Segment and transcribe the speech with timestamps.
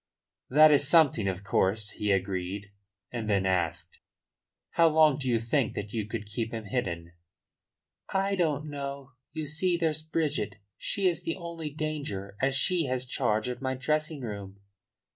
[0.49, 2.71] "That is something, of course," he agreed.
[3.11, 3.99] And then asked:
[4.71, 7.13] "How long do you think that you could keep him hidden?"
[8.11, 9.11] "I don't know.
[9.33, 10.55] You see, there's Bridget.
[10.75, 14.57] She is the only danger, as she has charge of my dressing room."